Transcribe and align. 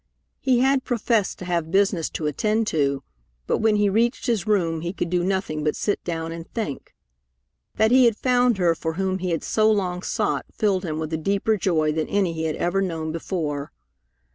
He 0.39 0.61
had 0.61 0.83
professed 0.83 1.37
to 1.37 1.45
have 1.45 1.69
business 1.69 2.09
to 2.09 2.25
attend 2.25 2.65
to, 2.73 3.03
but 3.45 3.59
when 3.59 3.75
he 3.75 3.87
reached 3.87 4.25
his 4.25 4.47
room 4.47 4.81
he 4.81 4.93
could 4.93 5.11
do 5.11 5.23
nothing 5.23 5.63
but 5.63 5.75
sit 5.75 6.03
down 6.03 6.31
and 6.31 6.51
think. 6.55 6.95
That 7.75 7.91
he 7.91 8.05
had 8.05 8.17
found 8.17 8.57
her 8.57 8.73
for 8.73 8.93
whom 8.93 9.19
he 9.19 9.29
had 9.29 9.43
so 9.43 9.71
long 9.71 10.01
sought 10.01 10.47
filled 10.51 10.83
him 10.85 10.97
with 10.97 11.13
a 11.13 11.17
deeper 11.17 11.55
joy 11.55 11.91
than 11.91 12.07
any 12.07 12.33
he 12.33 12.45
had 12.45 12.55
ever 12.55 12.81
known 12.81 13.11
before. 13.11 13.71